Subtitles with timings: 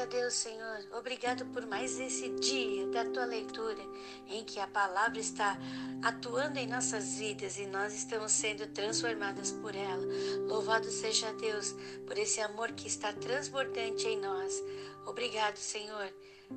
[0.00, 0.78] Glória a Deus, Senhor.
[0.98, 3.82] Obrigado por mais esse dia da tua leitura,
[4.28, 5.58] em que a palavra está
[6.02, 10.02] atuando em nossas vidas e nós estamos sendo transformadas por ela.
[10.46, 11.74] Louvado seja Deus
[12.06, 14.62] por esse amor que está transbordante em nós.
[15.04, 16.10] Obrigado, Senhor.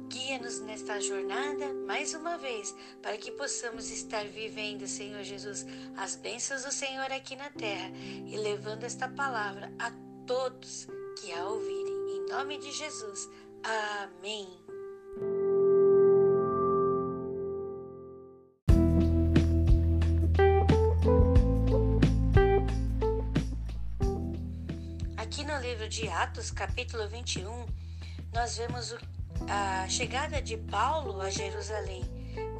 [0.07, 5.65] Guia-nos nesta jornada mais uma vez, para que possamos estar vivendo, Senhor Jesus,
[5.97, 7.91] as bênçãos do Senhor aqui na terra
[8.25, 9.91] e levando esta palavra a
[10.25, 10.87] todos
[11.19, 11.82] que a ouvirem.
[12.23, 13.29] Em nome de Jesus.
[13.63, 14.47] Amém.
[25.17, 27.65] Aqui no livro de Atos, capítulo 21,
[28.33, 28.95] nós vemos
[29.49, 32.03] a chegada de Paulo a Jerusalém,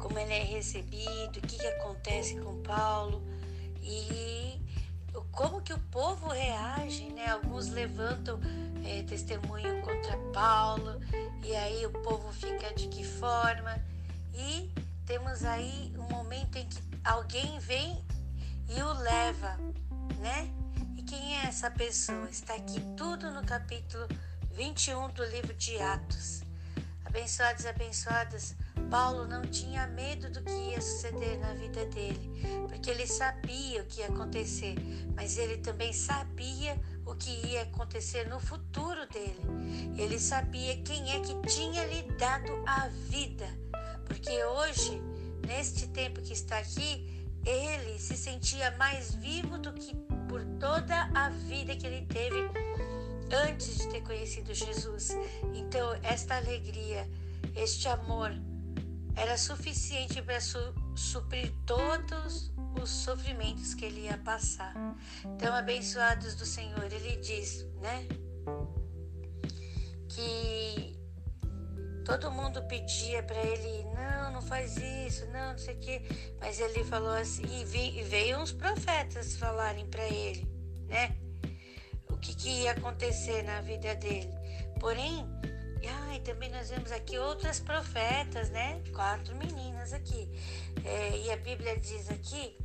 [0.00, 3.22] como ele é recebido, o que, que acontece com Paulo
[3.82, 4.33] e
[5.22, 7.30] como que o povo reage, né?
[7.30, 8.40] Alguns levantam
[8.84, 11.00] é, testemunho contra Paulo
[11.42, 13.80] e aí o povo fica de que forma?
[14.32, 14.72] E
[15.06, 18.04] temos aí um momento em que alguém vem
[18.68, 19.56] e o leva,
[20.18, 20.50] né?
[20.96, 22.28] E quem é essa pessoa?
[22.30, 24.08] Está aqui tudo no capítulo
[24.52, 26.42] 21 do livro de Atos.
[27.04, 28.56] Abençoados e abençoadas,
[28.90, 32.30] Paulo não tinha medo do que ia suceder na vida dele,
[32.68, 34.76] porque ele sabia o que ia acontecer,
[35.14, 39.40] mas ele também sabia o que ia acontecer no futuro dele.
[39.96, 43.46] Ele sabia quem é que tinha lhe dado a vida,
[44.06, 45.00] porque hoje,
[45.46, 49.94] neste tempo que está aqui, ele se sentia mais vivo do que
[50.28, 52.48] por toda a vida que ele teve
[53.48, 55.10] antes de ter conhecido Jesus.
[55.54, 57.08] Então, esta alegria,
[57.54, 58.32] este amor,
[59.16, 60.58] era suficiente para su
[60.96, 64.74] suprir todos os sofrimentos que ele ia passar.
[65.24, 68.06] Então, abençoados do Senhor, ele diz, né?
[70.08, 70.98] Que
[72.04, 76.02] todo mundo pedia para ele, não, não faz isso, não, não sei o quê.
[76.40, 80.46] Mas ele falou assim, e, vi, e veio uns profetas falarem para ele,
[80.86, 81.16] né?
[82.10, 84.30] O que, que ia acontecer na vida dele.
[84.78, 85.26] Porém,
[85.88, 88.82] ah, e também nós vemos aqui outras profetas, né?
[88.92, 90.28] Quatro meninas aqui.
[90.84, 92.56] É, e a Bíblia diz aqui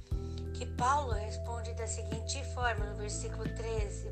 [0.53, 4.09] que Paulo responde da seguinte forma, no versículo 13,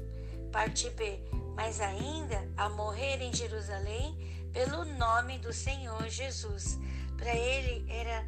[0.51, 1.19] parte B:
[1.55, 4.17] Mas ainda a morrer em Jerusalém
[4.51, 6.79] pelo nome do Senhor Jesus.
[7.17, 8.25] Para ele era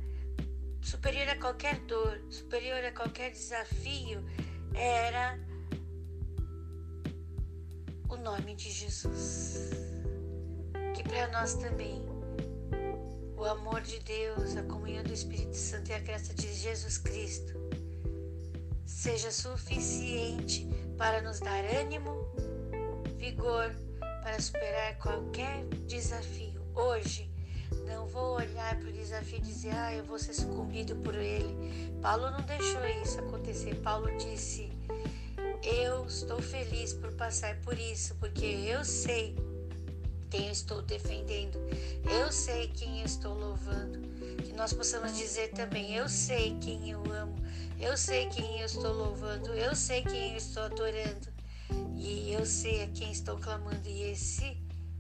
[0.82, 4.24] superior a qualquer dor, superior a qualquer desafio,
[4.74, 5.40] era
[8.08, 9.99] o nome de Jesus
[10.94, 12.02] que para nós também
[13.38, 17.54] o amor de Deus, a comunhão do Espírito Santo e a graça de Jesus Cristo
[18.86, 20.68] seja suficiente
[20.98, 22.28] para nos dar ânimo,
[23.18, 23.74] vigor
[24.22, 26.62] para superar qualquer desafio.
[26.76, 27.32] Hoje,
[27.88, 31.56] não vou olhar para o desafio e dizer, ah, eu vou ser sucumbido por ele.
[32.02, 33.76] Paulo não deixou isso acontecer.
[33.76, 34.70] Paulo disse,
[35.64, 39.36] eu estou feliz por passar por isso, porque eu sei
[40.30, 41.60] quem eu estou defendendo.
[42.04, 44.00] Eu sei quem eu estou louvando.
[44.44, 47.36] Que nós possamos dizer também: eu sei quem eu amo.
[47.80, 49.54] Eu sei quem eu estou louvando.
[49.54, 51.28] Eu sei quem eu estou adorando.
[51.96, 53.88] E eu sei a quem estou clamando.
[53.88, 54.58] E esse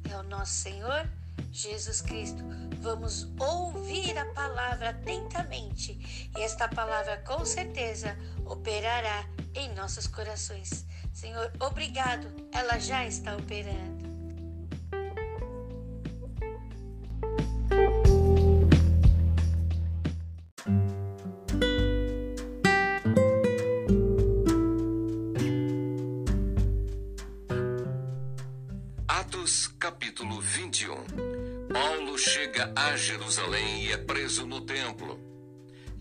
[0.09, 1.09] é o nosso Senhor
[1.51, 2.43] Jesus Cristo.
[2.81, 6.31] Vamos ouvir a palavra atentamente.
[6.37, 9.25] E esta palavra com certeza operará
[9.55, 10.85] em nossos corações.
[11.13, 12.27] Senhor, obrigado.
[12.51, 13.98] Ela já está operando.
[32.59, 35.17] Chega a Jerusalém e é preso no templo.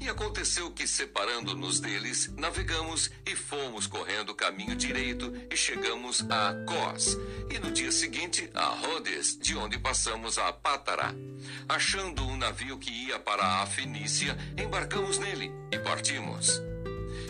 [0.00, 7.16] E aconteceu que, separando-nos deles, navegamos e fomos correndo caminho direito e chegamos a Cós.
[7.50, 11.14] E no dia seguinte a Rhodes, de onde passamos a Pátara.
[11.68, 16.60] Achando um navio que ia para a Fenícia, embarcamos nele e partimos.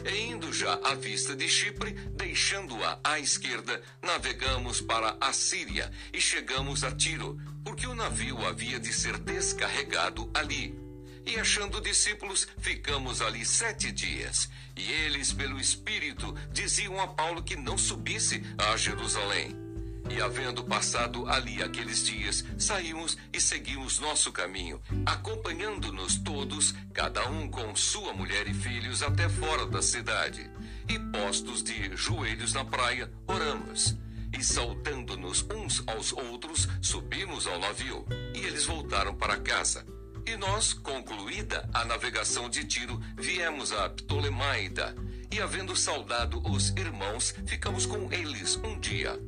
[0.04, 6.20] E indo já à vista de Chipre, deixando-a à esquerda, navegamos para a Síria e
[6.20, 10.78] chegamos a Tiro, porque o navio havia de ser descarregado ali.
[11.26, 14.48] E achando discípulos, ficamos ali sete dias.
[14.74, 19.67] E eles, pelo Espírito, diziam a Paulo que não subisse a Jerusalém.
[20.10, 27.48] E havendo passado ali aqueles dias, saímos e seguimos nosso caminho, acompanhando-nos todos, cada um
[27.48, 30.50] com sua mulher e filhos, até fora da cidade.
[30.88, 33.96] E postos de joelhos na praia, oramos.
[34.36, 39.86] e saudando-nos uns aos outros, subimos ao navio e eles voltaram para casa.
[40.26, 44.94] E nós, concluída a navegação de Tiro, viemos a Ptolemaida
[45.32, 49.18] e, havendo saudado os irmãos, ficamos com eles um dia.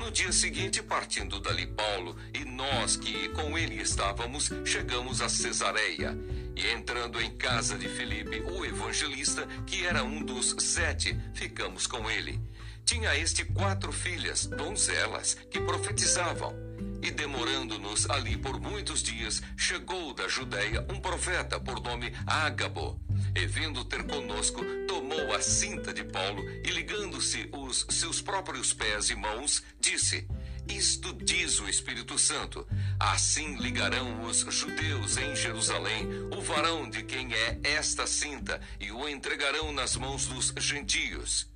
[0.00, 6.16] No dia seguinte, partindo dali Paulo e nós que com ele estávamos, chegamos a Cesareia.
[6.56, 12.10] E entrando em casa de Filipe, o evangelista, que era um dos sete, ficamos com
[12.10, 12.40] ele.
[12.82, 16.54] Tinha este quatro filhas, donzelas, que profetizavam.
[17.02, 22.98] E demorando-nos ali por muitos dias, chegou da Judéia um profeta por nome Ágabo.
[23.34, 29.10] E vindo ter conosco, tomou a cinta de Paulo e ligando-se os seus próprios pés
[29.10, 30.26] e mãos, disse:
[30.68, 32.66] isto diz o Espírito Santo.
[32.98, 39.08] Assim ligarão os judeus em Jerusalém o varão de quem é esta cinta e o
[39.08, 41.48] entregarão nas mãos dos gentios.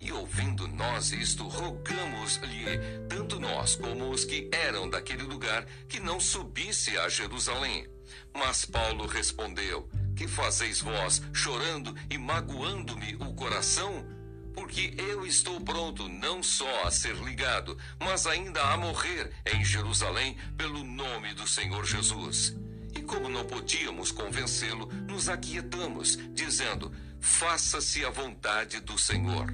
[0.00, 2.64] E ouvindo nós isto, rogamos-lhe,
[3.08, 7.86] tanto nós como os que eram daquele lugar, que não subisse a Jerusalém.
[8.34, 9.88] Mas Paulo respondeu:
[10.22, 14.06] Que fazeis vós, chorando e magoando-me o coração?
[14.54, 20.36] Porque eu estou pronto não só a ser ligado, mas ainda a morrer em Jerusalém
[20.56, 22.54] pelo nome do Senhor Jesus.
[22.94, 29.52] E como não podíamos convencê-lo, nos aquietamos, dizendo: Faça-se a vontade do Senhor.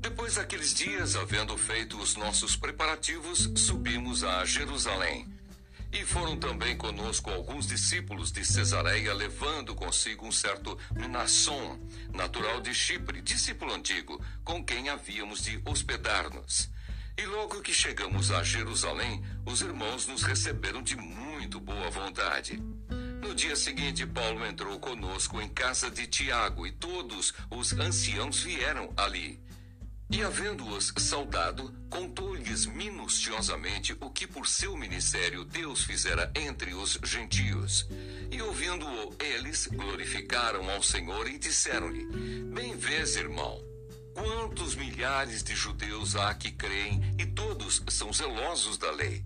[0.00, 5.28] Depois daqueles dias, havendo feito os nossos preparativos, subimos a Jerusalém.
[5.92, 10.78] E foram também conosco alguns discípulos de Cesareia, levando consigo um certo
[11.08, 11.80] Nasson,
[12.12, 16.70] natural de Chipre, discípulo antigo, com quem havíamos de hospedar-nos.
[17.16, 22.62] E logo que chegamos a Jerusalém, os irmãos nos receberam de muito boa vontade.
[23.20, 28.92] No dia seguinte, Paulo entrou conosco em casa de Tiago e todos os anciãos vieram
[28.96, 29.38] ali.
[30.12, 37.88] E havendo-os saudado, contou-lhes minuciosamente o que por seu ministério Deus fizera entre os gentios.
[38.28, 42.04] E ouvindo-o, eles glorificaram ao Senhor e disseram-lhe:
[42.52, 43.62] Bem vês, irmão,
[44.12, 49.24] quantos milhares de judeus há que creem e todos são zelosos da lei.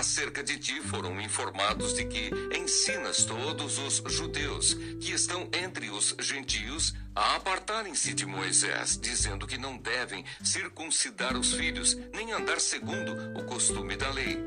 [0.00, 6.16] Acerca de ti foram informados de que ensinas todos os judeus que estão entre os
[6.18, 13.12] gentios a apartarem-se de Moisés, dizendo que não devem circuncidar os filhos, nem andar segundo
[13.38, 14.38] o costume da lei.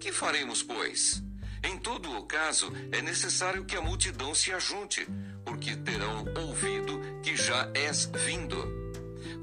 [0.00, 1.22] Que faremos, pois?
[1.62, 5.06] Em todo o caso, é necessário que a multidão se ajunte,
[5.44, 8.84] porque terão ouvido que já és vindo.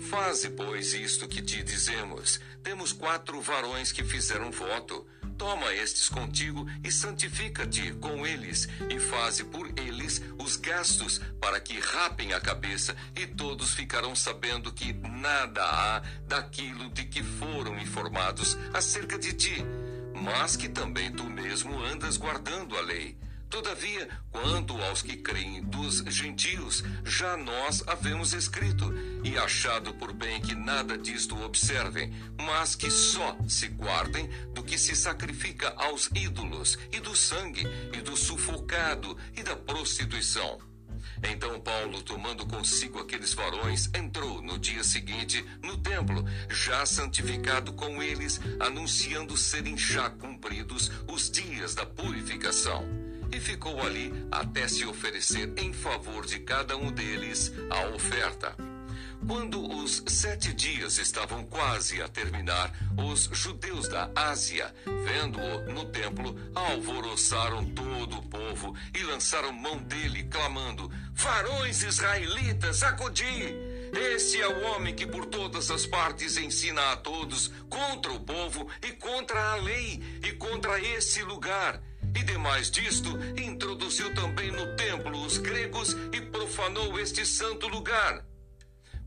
[0.09, 2.39] Faze, pois, isto que te dizemos.
[2.63, 5.05] Temos quatro varões que fizeram voto.
[5.41, 11.79] Toma estes contigo e santifica-te com eles, e faze por eles os gastos, para que
[11.79, 18.55] rapem a cabeça, e todos ficarão sabendo que nada há daquilo de que foram informados
[18.71, 19.65] acerca de ti,
[20.13, 23.17] mas que também tu mesmo andas guardando a lei.
[23.51, 28.93] Todavia, quanto aos que creem dos gentios, já nós havemos escrito,
[29.25, 34.77] e achado por bem que nada disto observem, mas que só se guardem do que
[34.77, 40.57] se sacrifica aos ídolos, e do sangue, e do sufocado, e da prostituição.
[41.21, 48.01] Então Paulo, tomando consigo aqueles varões, entrou no dia seguinte no templo, já santificado com
[48.01, 55.53] eles, anunciando serem já cumpridos os dias da purificação e ficou ali até se oferecer
[55.57, 58.55] em favor de cada um deles a oferta.
[59.27, 64.73] Quando os sete dias estavam quase a terminar, os judeus da Ásia,
[65.05, 73.55] vendo-o no templo, alvoroçaram todo o povo e lançaram mão dele, clamando: Varões israelitas, acudi!
[73.93, 78.67] Esse é o homem que por todas as partes ensina a todos contra o povo
[78.81, 81.79] e contra a lei e contra esse lugar
[82.15, 88.25] e demais disto, introduziu também no templo os gregos e profanou este santo lugar.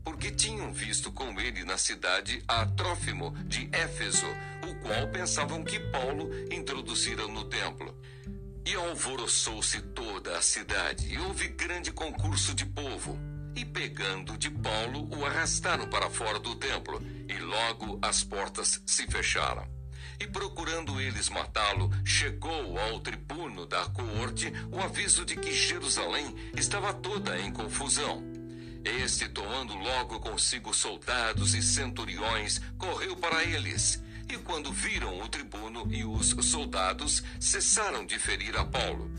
[0.03, 4.27] Porque tinham visto com ele na cidade a Trófimo de Éfeso,
[4.69, 7.95] o qual pensavam que Paulo introduzira no templo.
[8.65, 13.17] E alvoroçou-se toda a cidade, e houve grande concurso de povo.
[13.55, 19.07] E pegando de Paulo, o arrastaram para fora do templo, e logo as portas se
[19.07, 19.74] fecharam.
[20.19, 26.93] E procurando eles matá-lo, chegou ao tribuno da coorte o aviso de que Jerusalém estava
[26.93, 28.23] toda em confusão.
[28.83, 34.01] Este, tomando logo consigo soldados e centuriões, correu para eles.
[34.29, 39.11] E quando viram o tribuno e os soldados, cessaram de ferir a Paulo.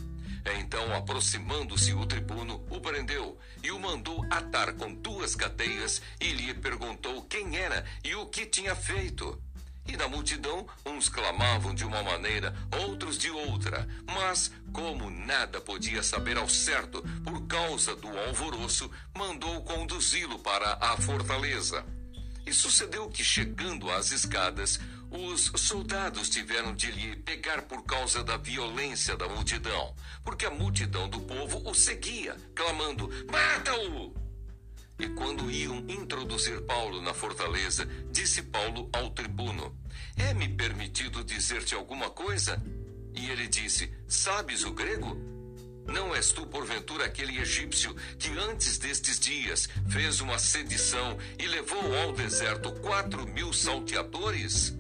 [0.61, 6.55] Então, aproximando-se o tribuno, o prendeu e o mandou atar com duas cadeias e lhe
[6.55, 9.43] perguntou quem era e o que tinha feito.
[9.89, 13.87] E na multidão, uns clamavam de uma maneira, outros de outra.
[14.07, 20.97] Mas, como nada podia saber ao certo por causa do alvoroço, mandou conduzi-lo para a
[20.97, 21.85] fortaleza.
[22.45, 24.79] E sucedeu que, chegando às escadas,
[25.11, 31.09] os soldados tiveram de lhe pegar por causa da violência da multidão, porque a multidão
[31.09, 34.26] do povo o seguia, clamando: Mata-o!
[34.99, 39.77] E quando iam introduzir Paulo na fortaleza, disse Paulo ao tribuno:
[40.17, 42.63] É-me permitido dizer-te alguma coisa?
[43.15, 45.17] E ele disse: Sabes o grego?
[45.87, 51.97] Não és tu, porventura, aquele egípcio que antes destes dias fez uma sedição e levou
[51.99, 54.77] ao deserto quatro mil salteadores?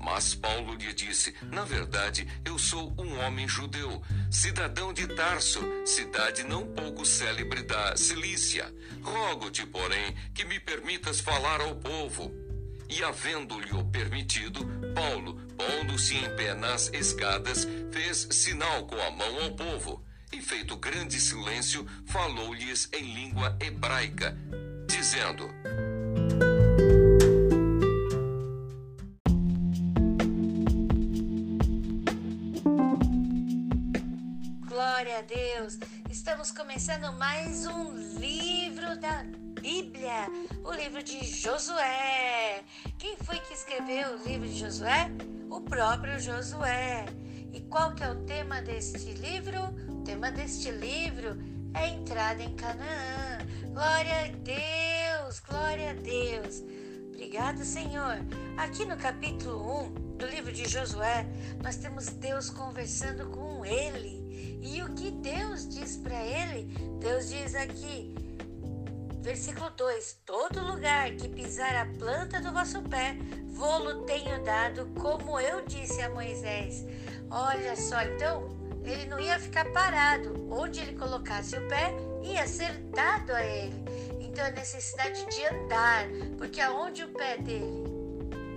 [0.00, 6.42] Mas Paulo lhe disse: Na verdade, eu sou um homem judeu, cidadão de Tarso, cidade
[6.42, 8.74] não pouco célebre da Cilícia.
[9.02, 12.32] Rogo-te, porém, que me permitas falar ao povo.
[12.88, 19.44] E havendo-lhe o permitido, Paulo, pondo-se em pé nas escadas, fez sinal com a mão
[19.44, 20.04] ao povo.
[20.32, 24.36] E feito grande silêncio, falou-lhes em língua hebraica,
[24.88, 25.48] dizendo:
[35.60, 35.78] Deus!
[36.08, 39.24] Estamos começando mais um livro da
[39.60, 40.26] Bíblia,
[40.64, 42.64] o livro de Josué.
[42.98, 45.10] Quem foi que escreveu o livro de Josué?
[45.50, 47.04] O próprio Josué.
[47.52, 49.60] E qual que é o tema deste livro?
[49.86, 51.36] O tema deste livro
[51.74, 53.38] é a entrada em Canaã.
[53.74, 56.62] Glória a Deus, glória a Deus.
[57.12, 58.16] Obrigado, Senhor.
[58.56, 61.26] Aqui no capítulo 1 do livro de Josué,
[61.62, 64.19] nós temos Deus conversando com ele.
[64.62, 66.64] E o que Deus diz para ele?
[66.98, 68.14] Deus diz aqui,
[69.22, 73.16] versículo 2: Todo lugar que pisar a planta do vosso pé,
[73.48, 76.84] vou-lo tenho dado, como eu disse a Moisés.
[77.30, 78.48] Olha só, então
[78.84, 80.48] ele não ia ficar parado.
[80.50, 83.84] Onde ele colocasse o pé, ia ser dado a ele.
[84.20, 86.06] Então a necessidade de andar,
[86.38, 87.84] porque aonde o pé dele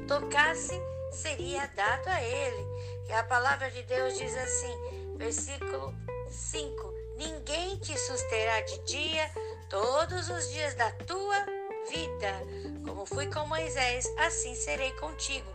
[0.08, 0.74] tocasse,
[1.12, 2.66] seria dado a ele.
[3.08, 5.94] E a palavra de Deus diz assim: Versículo
[6.30, 9.30] 5: Ninguém te susterá de dia
[9.70, 11.46] todos os dias da tua
[11.90, 12.42] vida.
[12.84, 15.50] Como fui com Moisés, assim serei contigo.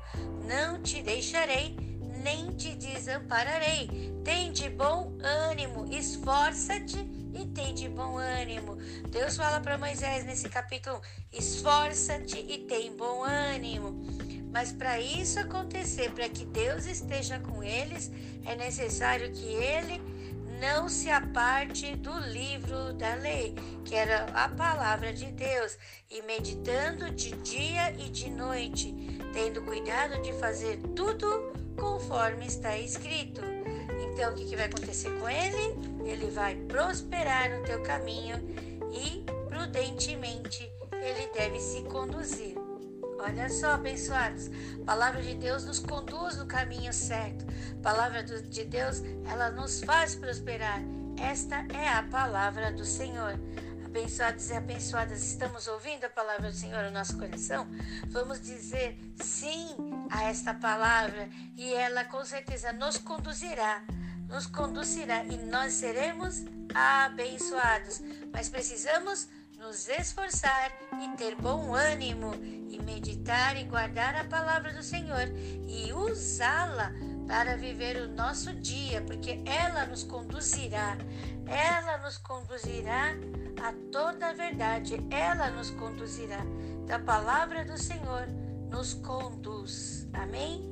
[0.46, 1.76] Não te deixarei,
[2.22, 4.12] nem te desampararei.
[4.24, 6.98] Tem de bom ânimo, esforça-te
[7.34, 8.76] e tem de bom ânimo.
[9.10, 11.00] Deus fala para Moisés nesse capítulo:
[11.32, 14.02] esforça-te e tem bom ânimo.
[14.50, 18.10] Mas para isso acontecer, para que Deus esteja com eles,
[18.44, 20.00] é necessário que ele
[20.60, 25.78] não se aparte do livro da lei, que era a palavra de Deus,
[26.10, 28.94] e meditando de dia e de noite,
[29.32, 33.40] tendo cuidado de fazer tudo conforme está escrito.
[34.12, 35.76] Então, o que, vai acontecer com ele?
[36.04, 38.36] Ele vai prosperar no teu caminho
[38.92, 42.67] e prudentemente ele deve se conduzir.
[43.18, 44.48] Olha só, abençoados.
[44.82, 47.44] A palavra de Deus nos conduz no caminho certo.
[47.78, 50.80] A palavra de Deus, ela nos faz prosperar.
[51.20, 53.34] Esta é a palavra do Senhor.
[53.84, 57.66] Abençoados e abençoadas, estamos ouvindo a palavra do Senhor no nosso coração?
[58.08, 59.74] Vamos dizer sim
[60.10, 63.82] a esta palavra e ela com certeza nos conduzirá,
[64.28, 66.44] nos conduzirá e nós seremos
[66.74, 68.00] abençoados.
[68.30, 69.26] Mas precisamos
[69.58, 70.72] nos esforçar
[71.02, 72.32] e ter bom ânimo
[72.70, 75.28] e meditar e guardar a palavra do Senhor
[75.66, 76.92] e usá-la
[77.26, 80.96] para viver o nosso dia, porque ela nos conduzirá,
[81.46, 83.14] ela nos conduzirá
[83.62, 86.40] a toda a verdade, ela nos conduzirá.
[86.86, 88.26] Da palavra do Senhor
[88.70, 90.08] nos conduz.
[90.14, 90.62] Amém?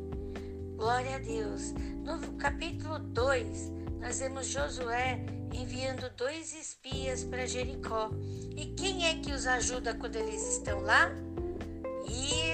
[0.76, 1.72] Glória a Deus.
[1.72, 8.10] No capítulo 2, nós vemos Josué enviando dois espias para Jericó.
[8.56, 11.10] E quem é que os ajuda quando eles estão lá?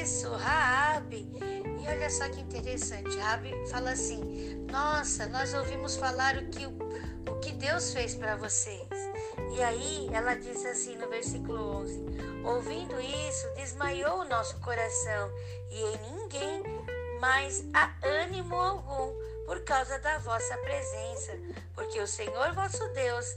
[0.02, 1.30] Isso, Raabe.
[1.80, 4.20] E olha só que interessante, Raabe fala assim:
[4.70, 8.88] "Nossa, nós ouvimos falar o que o que Deus fez para vocês".
[9.54, 12.04] E aí ela diz assim no versículo 11:
[12.44, 15.30] Ouvindo isso, desmaiou o nosso coração,
[15.70, 16.62] e em ninguém
[17.20, 21.32] mais há ânimo algum por causa da vossa presença,
[21.74, 23.36] porque o Senhor vosso Deus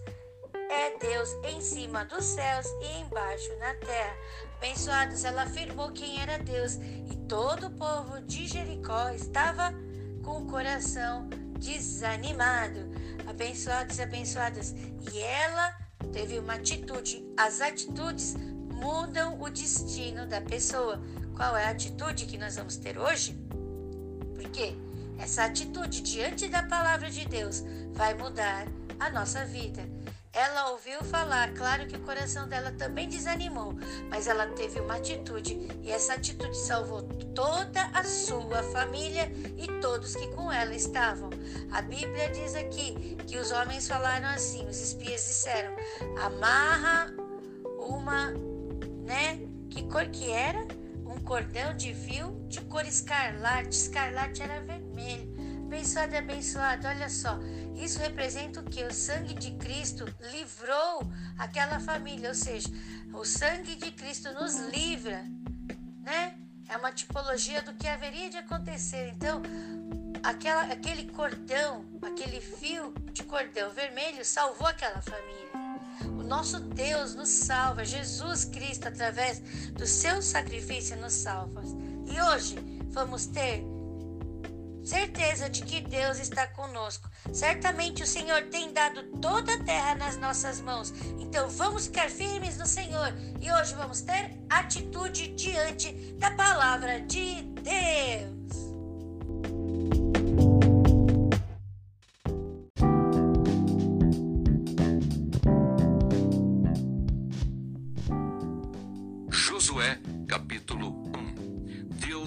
[0.70, 4.16] é Deus em cima dos céus e embaixo na terra.
[4.58, 9.74] Abençoados, ela afirmou quem era Deus e todo o povo de Jericó estava
[10.24, 12.80] com o coração desanimado.
[13.28, 14.74] Abençoados e abençoadas.
[15.12, 15.78] E ela
[16.12, 17.26] teve uma atitude.
[17.38, 18.36] As atitudes
[18.74, 21.02] mudam o destino da pessoa.
[21.36, 23.38] Qual é a atitude que nós vamos ter hoje?
[24.36, 24.76] Porque
[25.18, 28.68] essa atitude diante da palavra de Deus vai mudar
[29.00, 29.84] a nossa vida.
[30.36, 33.74] Ela ouviu falar, claro que o coração dela também desanimou,
[34.10, 37.04] mas ela teve uma atitude e essa atitude salvou
[37.34, 41.30] toda a sua família e todos que com ela estavam.
[41.72, 45.74] A Bíblia diz aqui que os homens falaram assim, os espias disseram:
[46.22, 47.14] amarra
[47.80, 48.32] uma,
[49.06, 49.40] né?
[49.70, 50.68] Que cor que era?
[51.16, 53.70] Um cordão de fio de cor escarlate.
[53.70, 55.34] Escarlate era vermelho.
[55.66, 57.40] Abençoado abençoado, olha só.
[57.76, 58.84] Isso representa o que?
[58.84, 61.02] O sangue de Cristo livrou
[61.38, 62.70] aquela família, ou seja,
[63.14, 65.26] o sangue de Cristo nos livra,
[66.02, 66.38] né?
[66.70, 69.12] É uma tipologia do que haveria de acontecer.
[69.16, 69.42] Então,
[70.24, 75.65] aquela, aquele cordão, aquele fio de cordão vermelho salvou aquela família.
[76.04, 79.40] O nosso Deus nos salva, Jesus Cristo, através
[79.74, 81.62] do seu sacrifício, nos salva.
[82.06, 82.56] E hoje
[82.92, 83.64] vamos ter
[84.84, 87.10] certeza de que Deus está conosco.
[87.34, 90.94] Certamente o Senhor tem dado toda a terra nas nossas mãos.
[91.20, 93.12] Então vamos ficar firmes no Senhor
[93.42, 98.35] e hoje vamos ter atitude diante da palavra de Deus.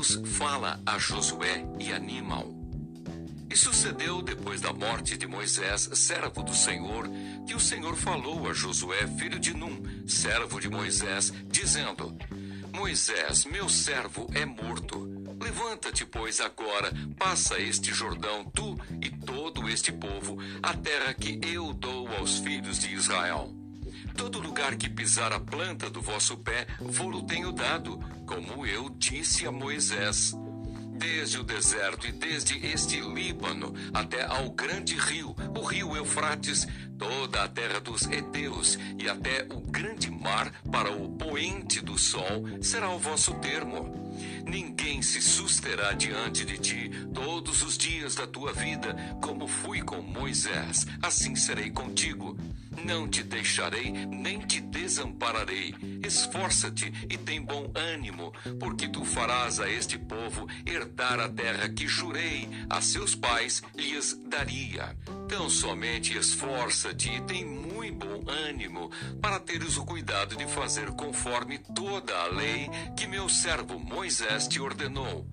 [0.08, 2.56] Deus fala a Josué e anima-o.
[3.50, 7.08] E sucedeu depois da morte de Moisés, servo do Senhor,
[7.46, 12.16] que o Senhor falou a Josué, filho de Num, servo de Moisés, dizendo:
[12.72, 15.06] Moisés, meu servo, é morto.
[15.40, 21.72] Levanta-te, pois, agora, passa este Jordão, tu e todo este povo, a terra que eu
[21.74, 23.57] dou aos filhos de Israel.
[24.18, 29.46] Todo lugar que pisar a planta do vosso pé, vou-lo tenho dado, como eu disse
[29.46, 30.34] a Moisés.
[30.98, 36.66] Desde o deserto e desde este Líbano até ao grande rio, o rio Eufrates,
[36.98, 42.44] toda a terra dos Eteus e até o grande mar para o poente do sol
[42.60, 44.07] será o vosso termo.
[44.46, 50.00] Ninguém se susterá diante de ti todos os dias da tua vida, como fui com
[50.00, 52.36] Moisés, assim serei contigo.
[52.84, 55.74] Não te deixarei, nem te desampararei.
[56.06, 61.88] Esforça-te e tem bom ânimo, porque tu farás a este povo herdar a terra que
[61.88, 64.96] jurei a seus pais lhes daria.
[65.28, 71.58] Tão somente esforça-te e tem muito bom ânimo, para teres o cuidado de fazer conforme
[71.58, 75.26] toda a lei que meu servo Moisés te ordenou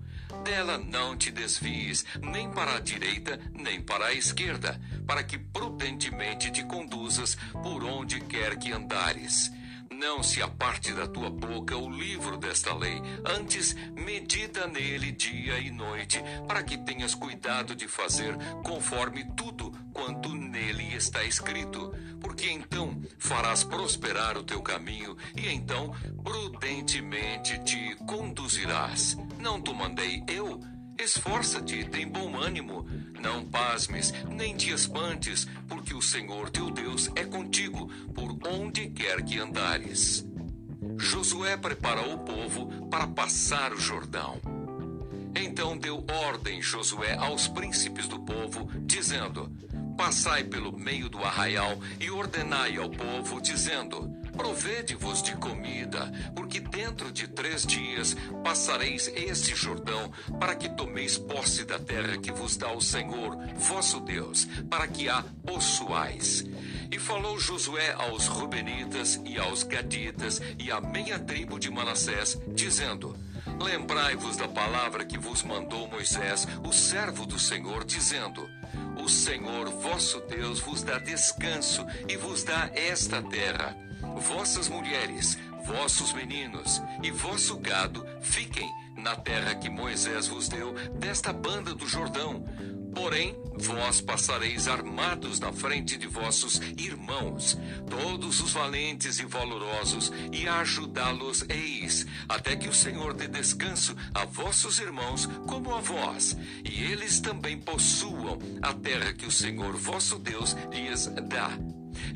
[0.46, 6.50] dela não te desvies, nem para a direita, nem para a esquerda, para que prudentemente
[6.50, 9.50] te conduzas por onde quer que andares.
[9.90, 15.70] Não se aparte da tua boca o livro desta lei, antes medita nele dia e
[15.70, 20.55] noite, para que tenhas cuidado de fazer conforme tudo quanto nele
[20.96, 29.16] está escrito, porque então farás prosperar o teu caminho e então prudentemente te conduzirás.
[29.38, 30.60] Não te mandei eu?
[30.98, 32.86] Esforça-te, tem bom ânimo,
[33.20, 39.22] não pasmes, nem te espantes, porque o Senhor teu Deus é contigo, por onde quer
[39.22, 40.26] que andares.
[40.98, 44.40] Josué preparou o povo para passar o Jordão.
[45.38, 49.52] Então deu ordem Josué aos príncipes do povo, dizendo:
[49.96, 57.10] Passai pelo meio do arraial e ordenai ao povo, dizendo: Provede-vos de comida, porque dentro
[57.10, 62.70] de três dias passareis este Jordão, para que tomeis posse da terra que vos dá
[62.70, 66.44] o Senhor, vosso Deus, para que a possuais.
[66.90, 73.16] E falou Josué aos Rubenitas e aos Gaditas e à meia tribo de Manassés, dizendo:
[73.58, 78.46] Lembrai-vos da palavra que vos mandou Moisés, o servo do Senhor, dizendo:
[78.96, 83.76] O Senhor vosso Deus vos dá descanso e vos dá esta terra
[84.20, 91.32] vossas mulheres, vossos meninos e vosso gado fiquem na terra que Moisés vos deu, desta
[91.32, 92.44] banda do Jordão.
[92.96, 97.58] Porém, vós passareis armados na frente de vossos irmãos,
[97.90, 104.24] todos os valentes e valorosos, e ajudá-los eis, até que o Senhor dê descanso a
[104.24, 110.18] vossos irmãos como a vós, e eles também possuam a terra que o Senhor vosso
[110.18, 111.50] Deus lhes dá.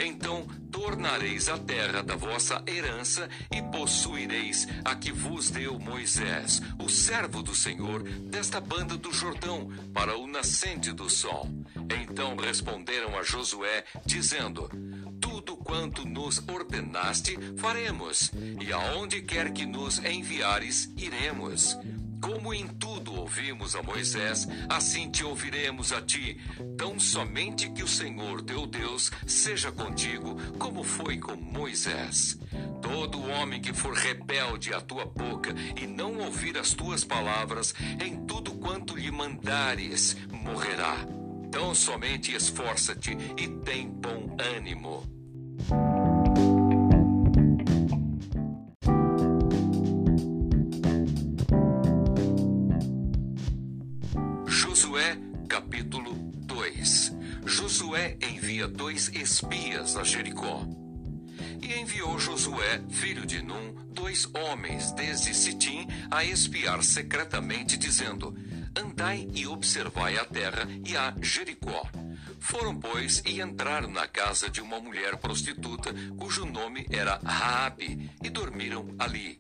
[0.03, 6.88] Então tornareis a terra da vossa herança e possuireis a que vos deu Moisés, o
[6.88, 11.49] servo do Senhor, desta banda do Jordão, para o nascente do sol.
[12.03, 14.71] Então responderam a Josué, dizendo:
[15.21, 21.77] Tudo quanto nos ordenaste, faremos, e aonde quer que nos enviares, iremos.
[22.21, 26.39] Como em tudo ouvimos a Moisés, assim te ouviremos a ti.
[26.77, 32.39] Tão somente que o Senhor teu Deus seja contigo, como foi com Moisés.
[32.83, 38.25] Todo homem que for rebelde à tua boca e não ouvir as tuas palavras, em
[38.27, 40.97] tudo quanto lhe mandares, morrerá.
[41.51, 45.20] Tão somente esforça-te e tem bom ânimo.
[58.71, 60.67] Dois espias a Jericó.
[61.63, 68.35] E enviou Josué, filho de Num, dois homens desde Sitim a espiar secretamente, dizendo:
[68.75, 71.83] Andai e observai a terra e a Jericó.
[72.40, 78.31] Foram, pois, e entraram na casa de uma mulher prostituta, cujo nome era Raabe, e
[78.31, 79.38] dormiram ali.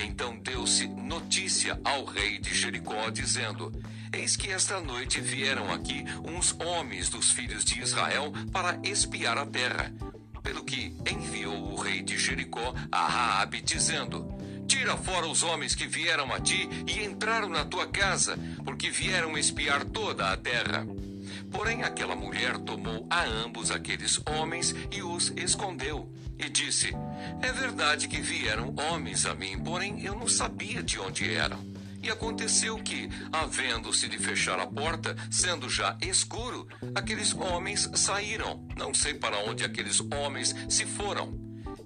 [0.00, 3.72] Então deu-se notícia ao rei de Jericó, dizendo:
[4.12, 9.46] Eis que esta noite vieram aqui uns homens dos filhos de Israel para espiar a
[9.46, 9.92] terra.
[10.42, 14.28] Pelo que enviou o rei de Jericó a Raabe, dizendo:
[14.68, 19.36] Tira fora os homens que vieram a ti e entraram na tua casa, porque vieram
[19.36, 20.86] espiar toda a terra.
[21.54, 26.12] Porém, aquela mulher tomou a ambos aqueles homens e os escondeu.
[26.36, 26.92] E disse:
[27.40, 31.64] É verdade que vieram homens a mim, porém eu não sabia de onde eram.
[32.02, 38.66] E aconteceu que, havendo-se de fechar a porta, sendo já escuro, aqueles homens saíram.
[38.76, 41.32] Não sei para onde aqueles homens se foram.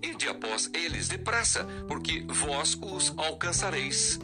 [0.02, 4.18] Ide após eles depressa, porque vós os alcançareis.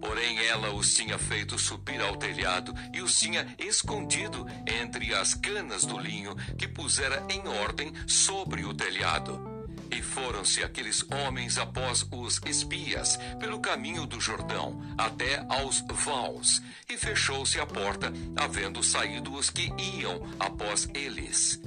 [0.00, 5.84] Porém, ela os tinha feito subir ao telhado e os tinha escondido entre as canas
[5.84, 9.60] do linho que pusera em ordem sobre o telhado.
[9.92, 16.96] E foram-se aqueles homens após os espias, pelo caminho do Jordão, até aos vãos, e
[16.96, 21.60] fechou-se a porta, havendo saído os que iam após eles.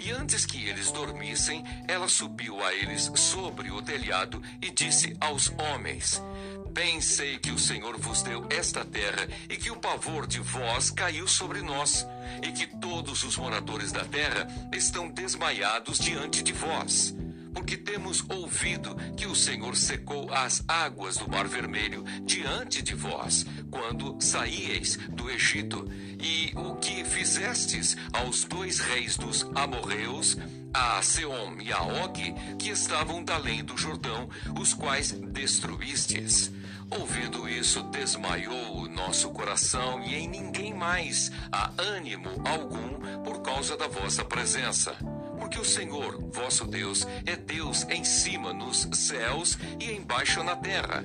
[0.00, 5.52] E antes que eles dormissem, ela subiu a eles sobre o telhado e disse aos
[5.58, 6.22] homens:
[6.78, 10.92] Bem sei que o Senhor vos deu esta terra e que o pavor de vós
[10.92, 12.06] caiu sobre nós,
[12.40, 17.12] e que todos os moradores da terra estão desmaiados diante de vós.
[17.52, 23.44] Porque temos ouvido que o Senhor secou as águas do Mar Vermelho diante de vós,
[23.72, 25.84] quando saíeis do Egito,
[26.22, 30.38] e o que fizestes aos dois reis dos amorreus,
[30.72, 36.52] a Seom e a Og, que estavam da além do Jordão, os quais destruístes.
[36.90, 43.76] Ouvindo isso, desmaiou o nosso coração e em ninguém mais há ânimo algum por causa
[43.76, 44.96] da vossa presença.
[45.38, 51.04] Porque o Senhor, vosso Deus, é Deus em cima nos céus e embaixo na terra.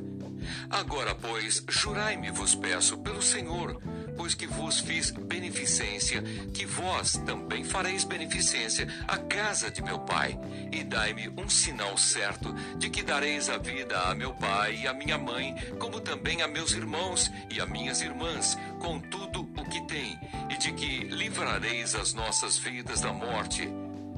[0.69, 3.81] Agora, pois, jurai-me, vos peço, pelo Senhor,
[4.15, 6.21] pois que vos fiz beneficência,
[6.53, 10.39] que vós também fareis beneficência à casa de meu pai,
[10.71, 14.93] e dai-me um sinal certo de que dareis a vida a meu pai e a
[14.93, 19.85] minha mãe, como também a meus irmãos e a minhas irmãs, com tudo o que
[19.87, 23.69] tem, e de que livrareis as nossas vidas da morte.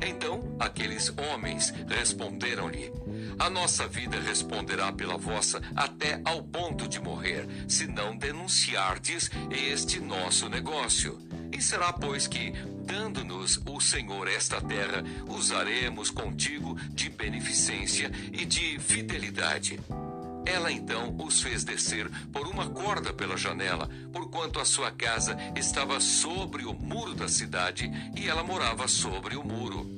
[0.02, 2.92] Então aqueles homens responderam-lhe:
[3.38, 10.00] A nossa vida responderá pela vossa até ao ponto de morrer, se não denunciardes este
[10.00, 11.20] nosso negócio.
[11.52, 12.52] E será, pois, que,
[12.86, 19.80] dando-nos o Senhor esta terra, usaremos contigo de beneficência e de fidelidade.
[20.46, 26.00] Ela então os fez descer por uma corda pela janela, porquanto a sua casa estava
[26.00, 29.90] sobre o muro da cidade e ela morava sobre o muro.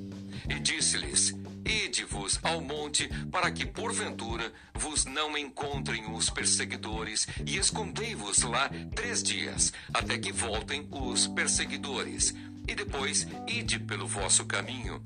[0.49, 1.35] E disse-lhes:
[1.67, 9.21] Ide-vos ao monte, para que porventura vos não encontrem os perseguidores, e escondei-vos lá três
[9.21, 12.33] dias, até que voltem os perseguidores.
[12.67, 15.03] E depois ide pelo vosso caminho.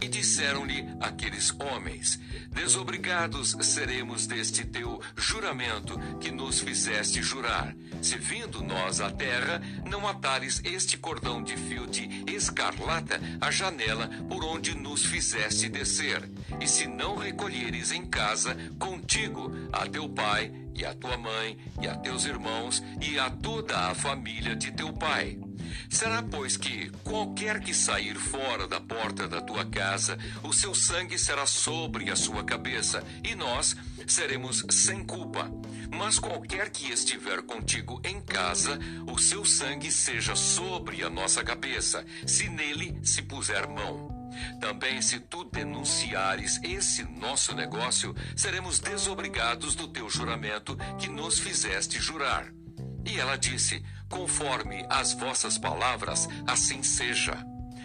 [0.00, 2.18] E disseram-lhe aqueles homens:
[2.50, 10.06] Desobrigados seremos deste teu juramento que nos fizeste jurar, se vindo nós à terra, não
[10.06, 16.28] atares este cordão de fio de escarlata à janela por onde nos fizeste descer,
[16.60, 21.88] e se não recolheres em casa contigo a teu pai e a tua mãe e
[21.88, 25.38] a teus irmãos e a toda a família de teu pai
[25.88, 31.18] Será, pois, que qualquer que sair fora da porta da tua casa, o seu sangue
[31.18, 35.50] será sobre a sua cabeça, e nós seremos sem culpa.
[35.90, 42.04] Mas qualquer que estiver contigo em casa, o seu sangue seja sobre a nossa cabeça,
[42.26, 44.14] se nele se puser mão.
[44.60, 52.00] Também, se tu denunciares esse nosso negócio, seremos desobrigados do teu juramento que nos fizeste
[52.00, 52.55] jurar.
[53.06, 57.36] E ela disse: Conforme as vossas palavras, assim seja.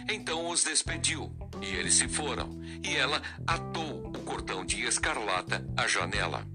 [0.10, 1.32] Então os despediu,
[1.62, 6.46] e eles se foram, e ela atou o cordão de escarlata à janela.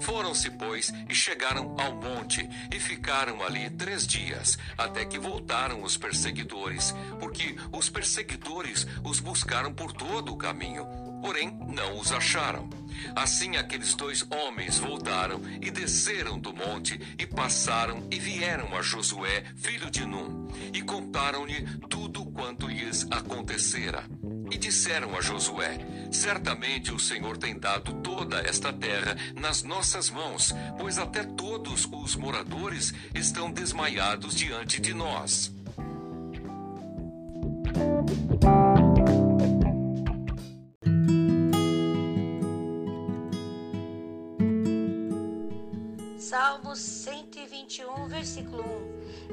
[0.00, 5.96] Foram-se, pois, e chegaram ao monte, e ficaram ali três dias, até que voltaram os
[5.96, 10.86] perseguidores, porque os perseguidores os buscaram por todo o caminho,
[11.24, 12.68] porém não os acharam.
[13.16, 19.42] Assim aqueles dois homens voltaram e desceram do monte e passaram e vieram a Josué,
[19.56, 24.04] filho de Num, e contaram-lhe tudo quanto lhes acontecera.
[24.50, 25.78] E disseram a Josué:
[26.12, 32.16] Certamente o Senhor tem dado toda esta terra nas nossas mãos, pois até todos os
[32.16, 35.50] moradores estão desmaiados diante de nós.
[46.34, 48.64] Salmos 121, versículo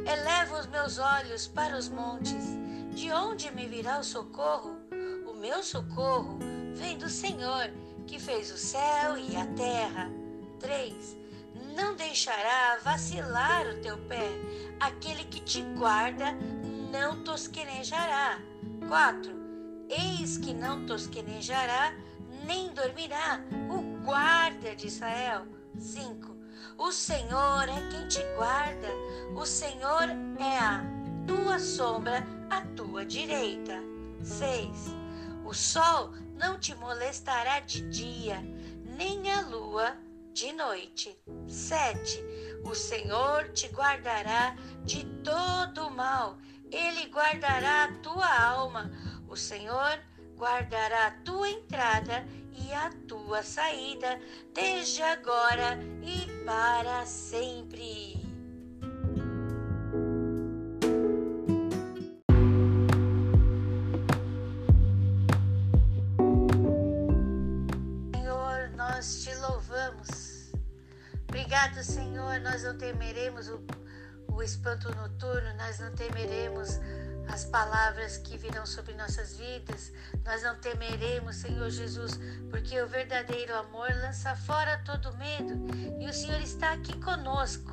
[0.06, 0.08] 1.
[0.08, 2.46] Eleva os meus olhos para os montes.
[2.94, 4.78] De onde me virá o socorro?
[5.26, 6.38] O meu socorro
[6.76, 7.72] vem do Senhor,
[8.06, 10.12] que fez o céu e a terra.
[10.60, 11.18] 3.
[11.76, 14.30] Não deixará vacilar o teu pé.
[14.80, 16.34] Aquele que te guarda
[16.92, 18.40] não tosquenejará.
[18.88, 19.32] 4.
[19.90, 21.96] Eis que não tosquenejará,
[22.46, 25.48] nem dormirá o guarda de Israel.
[25.80, 26.31] 5
[26.82, 28.88] o Senhor é quem te guarda.
[29.36, 30.84] O Senhor é a
[31.28, 33.76] tua sombra à tua direita.
[34.24, 34.96] 6.
[35.46, 38.41] O sol não te molestará de dia,
[38.98, 39.96] nem a lua
[40.34, 41.15] de noite.
[41.48, 42.26] 7.
[42.63, 46.39] O Senhor te guardará de todo mal.
[46.72, 48.91] Ele guardará a tua alma.
[49.30, 50.00] O Senhor
[50.36, 52.26] guardará a tua entrada
[52.65, 54.19] e a tua saída,
[54.54, 58.19] desde agora e para sempre.
[68.13, 70.52] Senhor, nós te louvamos.
[71.28, 72.39] Obrigado, Senhor.
[72.41, 73.63] Nós não temeremos o,
[74.32, 76.80] o espanto noturno, nós não temeremos
[77.32, 79.91] as palavras que virão sobre nossas vidas.
[80.26, 85.54] Nós não temeremos, Senhor Jesus, porque o verdadeiro amor lança fora todo medo
[86.00, 87.72] e o Senhor está aqui conosco.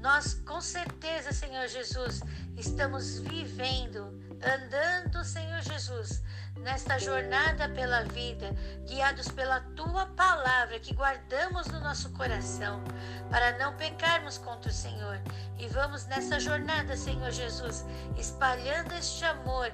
[0.00, 2.20] Nós, com certeza, Senhor Jesus,
[2.56, 6.22] estamos vivendo, andando, Senhor Jesus,
[6.56, 8.54] nesta jornada pela vida,
[8.86, 12.82] guiados pela tua palavra que guardamos no nosso coração,
[13.30, 15.20] para não pecarmos contra o Senhor.
[15.58, 17.84] E vamos nessa jornada, Senhor Jesus,
[18.16, 19.72] espalhando este amor.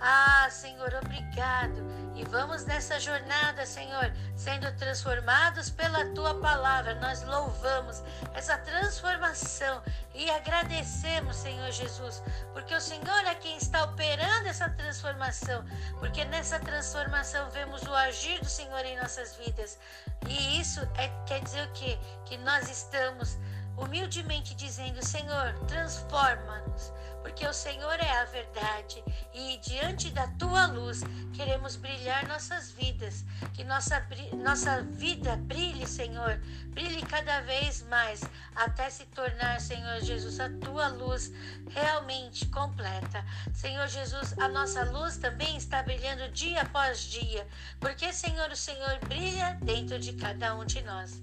[0.00, 1.82] Ah, Senhor, obrigado.
[2.14, 6.94] E vamos nessa jornada, Senhor, sendo transformados pela tua palavra.
[6.96, 8.02] Nós louvamos
[8.34, 9.82] essa transformação
[10.14, 15.64] e agradecemos, Senhor Jesus, porque o Senhor é quem está operando essa transformação,
[15.98, 19.76] porque nessa transformação vemos o agir do Senhor em nossas vidas.
[20.28, 21.98] E isso é, quer dizer o quê?
[22.26, 23.36] Que nós estamos
[23.76, 26.92] humildemente dizendo: Senhor, transforma-nos
[27.24, 31.00] porque o Senhor é a verdade e diante da tua luz
[31.32, 38.20] queremos brilhar nossas vidas, que nossa, nossa vida brilhe, Senhor, brilhe cada vez mais
[38.54, 41.32] até se tornar, Senhor Jesus, a tua luz
[41.70, 43.24] realmente completa.
[43.54, 47.48] Senhor Jesus, a nossa luz também está brilhando dia após dia,
[47.80, 51.22] porque, Senhor, o Senhor brilha dentro de cada um de nós.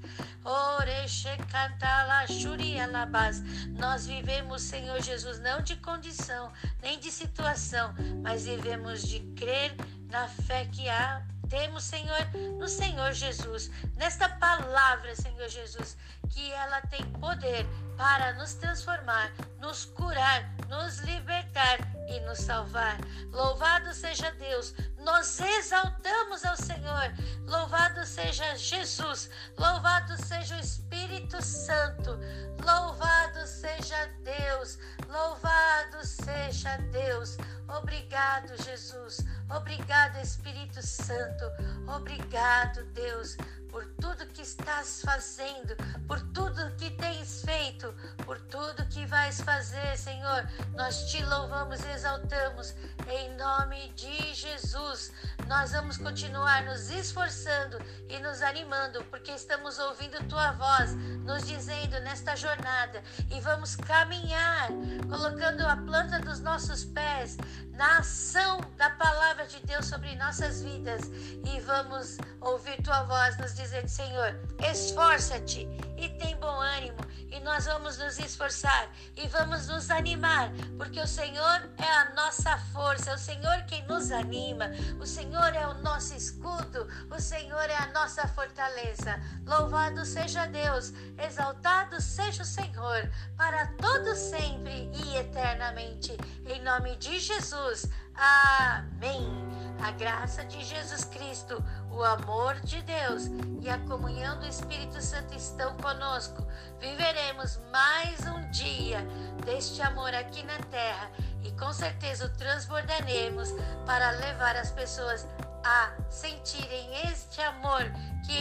[3.78, 6.52] Nós vivemos, Senhor Jesus, não de condição,
[6.82, 9.76] nem de situação, mas devemos de crer
[10.10, 12.18] na fé que há temos, Senhor,
[12.58, 15.98] no Senhor Jesus, nesta palavra, Senhor Jesus,
[16.30, 17.66] que ela tem poder
[17.98, 22.98] para nos transformar, nos curar, nos libertar e nos salvar.
[23.32, 27.14] Louvado seja Deus, nós exaltamos ao Senhor.
[27.46, 32.18] Louvado seja Jesus, louvado seja o Espírito Santo,
[32.64, 34.78] louvado seja Deus,
[35.10, 37.38] louvado seja Deus.
[37.68, 39.20] Obrigado, Jesus.
[39.50, 41.46] Obrigado, Espírito Santo.
[41.88, 43.38] Obrigado, Deus,
[43.72, 45.76] por tudo que estás fazendo,
[46.08, 47.94] por tudo que tens feito,
[48.26, 50.48] por tudo que vais fazer, Senhor.
[50.76, 52.76] Nós te louvamos e exaltamos
[53.08, 55.12] em nome de Jesus.
[55.48, 57.78] Nós vamos continuar nos esforçando
[58.10, 64.70] e nos animando, porque estamos ouvindo tua voz nos dizendo nesta jornada e vamos caminhar,
[65.10, 67.38] colocando a planta dos nossos pés
[67.74, 71.02] na ação da palavra de Deus sobre nossas vidas
[71.46, 74.36] e vamos ouvir tua voz nos dizendo: Senhor,
[74.72, 81.00] esforça-te e tem bom ânimo, e nós vamos nos esforçar e vamos nos animar, porque
[81.00, 85.68] o Senhor é a nossa força, é o Senhor quem nos anima, o Senhor é
[85.68, 89.20] o nosso escudo, o Senhor é a nossa fortaleza.
[89.46, 96.18] Louvado seja Deus, exaltado seja o Senhor, para todo sempre e eternamente.
[96.46, 97.86] Em nome de Jesus.
[98.16, 99.52] Amém.
[99.84, 103.24] A graça de Jesus Cristo, o amor de Deus
[103.62, 106.46] e a comunhão do Espírito Santo estão conosco.
[106.80, 109.06] Viveremos mais um dia
[109.46, 111.10] deste amor aqui na terra
[111.44, 113.50] e com certeza o transbordaremos
[113.86, 115.28] para levar as pessoas
[115.64, 117.84] a sentirem este amor
[118.26, 118.32] que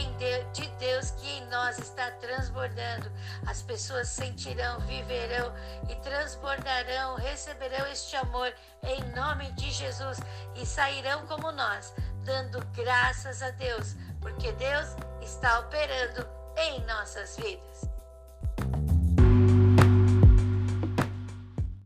[0.52, 3.10] de Deus que em nós está transbordando.
[3.46, 5.52] As pessoas sentirão, viverão
[5.88, 10.18] e transbordarão, receberão este amor em nome de Jesus
[10.54, 14.88] e sairão como nós, dando graças a Deus, porque Deus
[15.22, 17.89] está operando em nossas vidas.